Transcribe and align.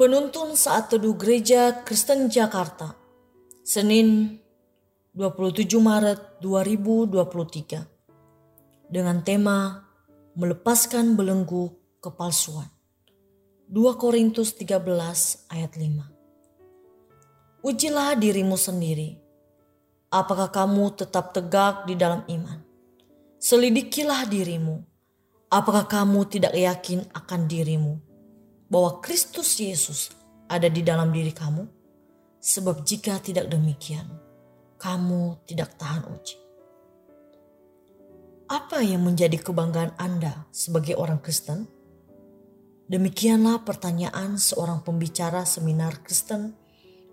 Penuntun 0.00 0.56
saat 0.56 0.88
teduh 0.88 1.12
Gereja 1.12 1.84
Kristen 1.84 2.32
Jakarta, 2.32 2.96
Senin 3.60 4.40
27 5.12 5.76
Maret 5.76 6.40
2023, 6.40 7.84
dengan 8.88 9.20
tema 9.20 9.84
Melepaskan 10.40 11.20
Belenggu 11.20 11.76
Kepalsuan. 12.00 12.72
2 13.68 14.00
Korintus 14.00 14.56
13 14.56 14.88
ayat 15.52 15.76
5. 15.76 17.60
Ujilah 17.60 18.16
dirimu 18.16 18.56
sendiri. 18.56 19.20
Apakah 20.08 20.48
kamu 20.48 20.96
tetap 20.96 21.36
tegak 21.36 21.84
di 21.84 21.92
dalam 21.92 22.24
iman? 22.24 22.64
Selidikilah 23.36 24.24
dirimu. 24.24 24.80
Apakah 25.52 25.84
kamu 25.84 26.24
tidak 26.24 26.56
yakin 26.56 27.04
akan 27.12 27.44
dirimu? 27.44 28.09
Bahwa 28.70 29.02
Kristus 29.02 29.58
Yesus 29.58 30.14
ada 30.46 30.70
di 30.70 30.80
dalam 30.86 31.10
diri 31.10 31.34
kamu? 31.34 31.66
Sebab 32.40 32.86
jika 32.86 33.20
tidak 33.20 33.52
demikian, 33.52 34.08
kamu 34.80 35.44
tidak 35.44 35.76
tahan 35.76 36.08
uji. 36.08 36.40
Apa 38.48 38.80
yang 38.80 39.04
menjadi 39.04 39.36
kebanggaan 39.36 39.94
Anda 40.00 40.48
sebagai 40.48 40.96
orang 40.96 41.20
Kristen? 41.20 41.68
Demikianlah 42.90 43.62
pertanyaan 43.62 44.40
seorang 44.40 44.82
pembicara 44.82 45.46
seminar 45.46 46.02
Kristen 46.02 46.56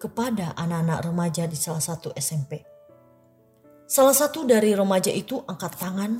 kepada 0.00 0.56
anak-anak 0.56 0.98
remaja 1.06 1.44
di 1.46 1.54
salah 1.54 1.84
satu 1.84 2.10
SMP. 2.16 2.64
Salah 3.86 4.16
satu 4.16 4.48
dari 4.48 4.74
remaja 4.74 5.12
itu 5.12 5.38
angkat 5.44 5.78
tangan 5.78 6.18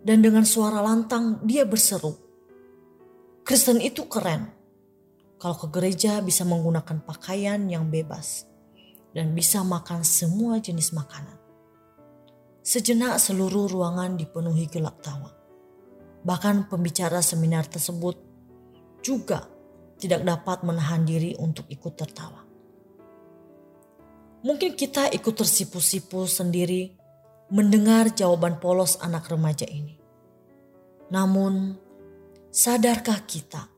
dan 0.00 0.24
dengan 0.24 0.46
suara 0.48 0.80
lantang 0.80 1.42
dia 1.44 1.66
berseru, 1.68 2.16
Kristen 3.50 3.82
itu 3.82 4.06
keren. 4.06 4.46
Kalau 5.42 5.58
ke 5.58 5.66
gereja 5.74 6.22
bisa 6.22 6.46
menggunakan 6.46 7.02
pakaian 7.02 7.58
yang 7.66 7.90
bebas 7.90 8.46
dan 9.10 9.34
bisa 9.34 9.66
makan 9.66 10.06
semua 10.06 10.62
jenis 10.62 10.94
makanan. 10.94 11.34
Sejenak 12.62 13.18
seluruh 13.18 13.66
ruangan 13.66 14.14
dipenuhi 14.14 14.70
gelap 14.70 15.02
tawa. 15.02 15.34
Bahkan 16.22 16.70
pembicara 16.70 17.18
seminar 17.26 17.66
tersebut 17.66 18.22
juga 19.02 19.50
tidak 19.98 20.22
dapat 20.22 20.62
menahan 20.62 21.02
diri 21.02 21.34
untuk 21.34 21.66
ikut 21.66 21.98
tertawa. 21.98 22.46
Mungkin 24.46 24.78
kita 24.78 25.10
ikut 25.10 25.34
tersipu-sipu 25.34 26.22
sendiri 26.30 26.94
mendengar 27.50 28.14
jawaban 28.14 28.62
polos 28.62 28.94
anak 29.02 29.26
remaja 29.26 29.66
ini. 29.66 29.98
Namun, 31.10 31.89
Sadarkah 32.50 33.22
kita 33.30 33.70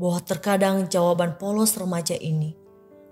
bahwa 0.00 0.24
terkadang 0.24 0.88
jawaban 0.88 1.36
polos 1.36 1.76
remaja 1.76 2.16
ini 2.16 2.56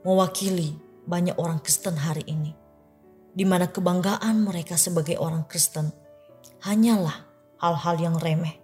mewakili 0.09 0.73
banyak 1.05 1.37
orang 1.37 1.61
Kristen 1.61 2.01
hari 2.01 2.25
ini, 2.25 2.57
di 3.37 3.45
mana 3.45 3.69
kebanggaan 3.69 4.41
mereka 4.41 4.81
sebagai 4.81 5.21
orang 5.21 5.45
Kristen 5.45 5.93
hanyalah 6.65 7.29
hal-hal 7.61 7.97
yang 8.01 8.17
remeh. 8.17 8.57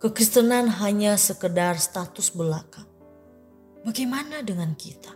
Kekristenan 0.00 0.72
hanya 0.80 1.20
sekedar 1.20 1.76
status 1.76 2.32
belaka. 2.32 2.88
Bagaimana 3.84 4.40
dengan 4.40 4.72
kita? 4.72 5.12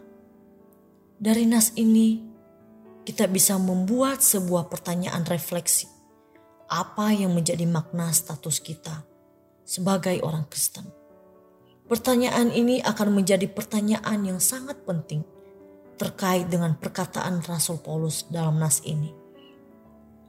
Dari 1.17 1.49
nas 1.49 1.73
ini, 1.81 2.21
kita 3.09 3.25
bisa 3.25 3.57
membuat 3.57 4.21
sebuah 4.21 4.69
pertanyaan 4.69 5.25
refleksi. 5.25 5.89
Apa 6.69 7.09
yang 7.17 7.33
menjadi 7.33 7.65
makna 7.65 8.13
status 8.13 8.61
kita? 8.61 9.16
Sebagai 9.67 10.23
orang 10.23 10.47
Kristen? 10.47 10.87
Pertanyaan 11.91 12.55
ini 12.55 12.79
akan 12.83 13.15
menjadi 13.15 13.51
pertanyaan 13.51 14.23
yang 14.23 14.39
sangat 14.39 14.79
penting 14.87 15.27
terkait 15.99 16.47
dengan 16.47 16.79
perkataan 16.79 17.43
Rasul 17.43 17.83
Paulus 17.83 18.27
dalam 18.31 18.63
nas 18.63 18.83
ini. 18.87 19.11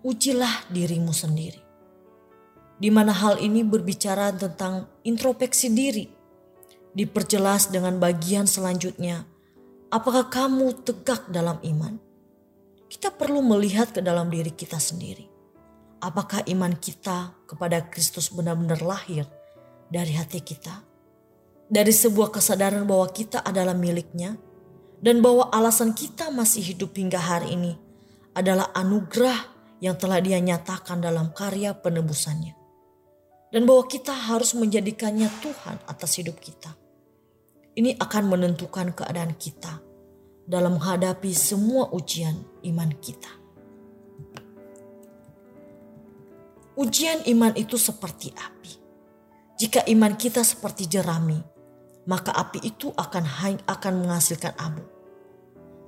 Ujilah 0.01 0.69
dirimu 0.73 1.13
sendiri. 1.13 1.61
Di 2.77 2.89
mana 2.93 3.13
hal 3.13 3.41
ini 3.41 3.65
berbicara 3.65 4.33
tentang 4.33 4.89
introspeksi 5.01 5.73
diri. 5.73 6.05
Diperjelas 6.97 7.69
dengan 7.69 7.97
bagian 8.01 8.45
selanjutnya, 8.45 9.25
apakah 9.93 10.29
kamu 10.33 10.81
tegak 10.85 11.29
dalam 11.29 11.61
iman? 11.61 11.97
Kita 12.89 13.13
perlu 13.13 13.41
melihat 13.45 13.93
ke 13.93 14.01
dalam 14.01 14.29
diri 14.29 14.49
kita 14.53 14.77
sendiri 14.77 15.36
apakah 16.01 16.45
iman 16.49 16.73
kita 16.77 17.33
kepada 17.49 17.85
Kristus 17.89 18.29
benar-benar 18.29 18.81
lahir 18.81 19.25
dari 19.89 20.13
hati 20.13 20.41
kita? 20.41 20.83
Dari 21.67 21.91
sebuah 21.91 22.31
kesadaran 22.31 22.87
bahwa 22.87 23.11
kita 23.11 23.43
adalah 23.43 23.75
miliknya 23.75 24.39
dan 25.03 25.19
bahwa 25.21 25.51
alasan 25.51 25.91
kita 25.93 26.31
masih 26.31 26.63
hidup 26.73 26.95
hingga 26.95 27.19
hari 27.19 27.53
ini 27.53 27.73
adalah 28.33 28.71
anugerah 28.73 29.57
yang 29.83 29.97
telah 29.97 30.21
dia 30.21 30.41
nyatakan 30.41 31.01
dalam 31.01 31.33
karya 31.33 31.73
penebusannya. 31.77 32.53
Dan 33.47 33.63
bahwa 33.63 33.87
kita 33.87 34.11
harus 34.11 34.51
menjadikannya 34.57 35.31
Tuhan 35.39 35.79
atas 35.87 36.19
hidup 36.19 36.37
kita. 36.43 36.75
Ini 37.77 37.95
akan 37.95 38.23
menentukan 38.27 38.91
keadaan 38.91 39.37
kita 39.39 39.79
dalam 40.43 40.75
menghadapi 40.79 41.31
semua 41.31 41.87
ujian 41.93 42.35
iman 42.67 42.91
kita. 42.99 43.46
Ujian 46.77 47.25
iman 47.25 47.57
itu 47.57 47.73
seperti 47.73 48.29
api. 48.37 48.73
Jika 49.57 49.81
iman 49.89 50.13
kita 50.13 50.45
seperti 50.45 50.85
jerami, 50.85 51.41
maka 52.05 52.29
api 52.29 52.61
itu 52.61 52.93
akan 52.93 53.25
akan 53.65 53.93
menghasilkan 54.05 54.53
abu. 54.61 54.85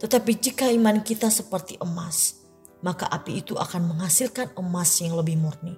Tetapi 0.01 0.31
jika 0.41 0.65
iman 0.73 1.05
kita 1.05 1.29
seperti 1.29 1.77
emas, 1.77 2.41
maka 2.81 3.05
api 3.05 3.45
itu 3.45 3.53
akan 3.53 3.93
menghasilkan 3.93 4.57
emas 4.57 4.97
yang 4.97 5.13
lebih 5.13 5.37
murni. 5.37 5.77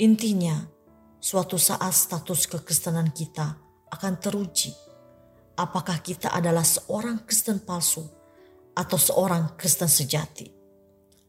Intinya, 0.00 0.56
suatu 1.20 1.60
saat 1.60 1.92
status 1.92 2.48
kekristenan 2.48 3.12
kita 3.12 3.60
akan 3.92 4.14
teruji. 4.16 4.72
Apakah 5.58 5.98
kita 6.00 6.30
adalah 6.30 6.62
seorang 6.62 7.26
Kristen 7.26 7.60
palsu 7.60 8.06
atau 8.72 8.96
seorang 8.96 9.58
Kristen 9.58 9.90
sejati? 9.90 10.46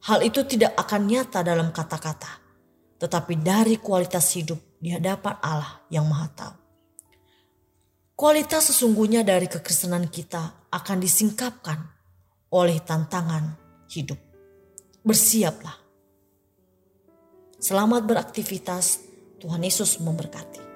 Hal 0.05 0.23
itu 0.23 0.45
tidak 0.45 0.77
akan 0.77 1.09
nyata 1.09 1.41
dalam 1.41 1.73
kata-kata, 1.73 2.48
tetapi 2.99 3.39
dari 3.39 3.79
kualitas 3.79 4.35
hidup 4.35 4.59
di 4.77 4.91
hadapan 4.91 5.39
Allah 5.39 5.87
yang 5.87 6.05
Maha 6.05 6.27
Tahu. 6.35 6.55
Kualitas 8.19 8.67
sesungguhnya 8.69 9.23
dari 9.23 9.47
kekristenan 9.47 10.11
kita 10.11 10.67
akan 10.67 10.97
disingkapkan 10.99 11.79
oleh 12.51 12.83
tantangan 12.83 13.55
hidup. 13.87 14.19
Bersiaplah. 15.01 15.79
Selamat 17.63 18.03
beraktivitas. 18.03 19.07
Tuhan 19.39 19.63
Yesus 19.63 20.03
memberkati. 20.03 20.68